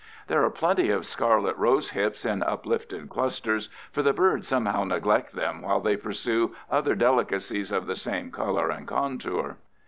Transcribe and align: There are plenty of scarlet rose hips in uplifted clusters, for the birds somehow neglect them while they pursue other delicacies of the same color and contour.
There 0.25 0.43
are 0.43 0.49
plenty 0.49 0.89
of 0.89 1.05
scarlet 1.05 1.55
rose 1.57 1.91
hips 1.91 2.25
in 2.25 2.41
uplifted 2.41 3.07
clusters, 3.07 3.69
for 3.91 4.01
the 4.01 4.13
birds 4.13 4.47
somehow 4.47 4.83
neglect 4.83 5.35
them 5.35 5.61
while 5.61 5.79
they 5.79 5.95
pursue 5.95 6.55
other 6.71 6.95
delicacies 6.95 7.71
of 7.71 7.85
the 7.85 7.95
same 7.95 8.31
color 8.31 8.71
and 8.71 8.87
contour. 8.87 9.57